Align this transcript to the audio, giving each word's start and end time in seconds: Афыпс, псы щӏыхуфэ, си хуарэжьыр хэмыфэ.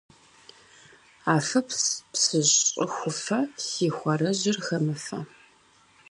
Афыпс, 1.35 1.79
псы 2.11 2.39
щӏыхуфэ, 2.53 3.39
си 3.65 3.87
хуарэжьыр 3.95 4.57
хэмыфэ. 4.65 5.19